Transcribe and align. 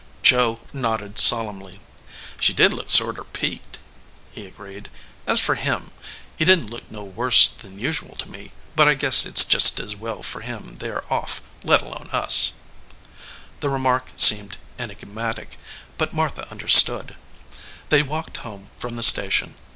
Joe 0.23 0.61
nodded 0.73 1.19
solemnly. 1.19 1.79
"She 2.39 2.53
did 2.53 2.73
look 2.73 2.89
sorter 2.89 3.23
peaked," 3.23 3.77
he 4.31 4.47
agreed. 4.47 4.89
"As 5.27 5.39
for 5.39 5.53
Him, 5.53 5.91
he 6.35 6.43
didn 6.43 6.65
t 6.65 6.71
look 6.73 6.89
139 6.89 7.05
EDGEWATER 7.05 7.21
PEOPLE 7.21 7.21
no 7.21 7.23
worse 7.23 7.47
than 7.47 7.79
usual 7.79 8.15
to 8.15 8.27
me, 8.31 8.51
but 8.75 8.87
I 8.87 8.95
guess 8.95 9.27
it 9.27 9.37
s 9.37 9.45
jest 9.45 9.79
as 9.79 9.95
well 9.95 10.23
for 10.23 10.41
them 10.41 10.77
they 10.77 10.89
re 10.89 11.01
off, 11.11 11.39
let 11.61 11.81
alone 11.83 12.09
us." 12.11 12.53
The 13.59 13.69
remark 13.69 14.07
seemed 14.15 14.57
enigmatic, 14.79 15.59
but 15.99 16.13
Martha 16.15 16.49
un 16.49 16.57
derstood. 16.57 17.13
They 17.89 18.01
walked 18.01 18.37
home 18.37 18.71
from 18.79 18.95
the 18.95 19.03
station. 19.03 19.53